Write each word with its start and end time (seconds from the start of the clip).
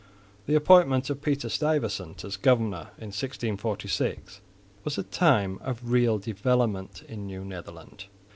The 0.47 0.55
appointment 0.55 1.11
of 1.11 1.21
Peter 1.21 1.47
Stuyvesant 1.47 2.25
as 2.25 2.35
governor, 2.35 2.87
in 2.97 3.09
1646, 3.13 4.41
was 4.83 4.97
a 4.97 5.03
time 5.03 5.59
of 5.61 5.91
real 5.91 6.17
development 6.17 7.03
in 7.07 7.27
New 7.27 7.45
Netherland. 7.45 8.05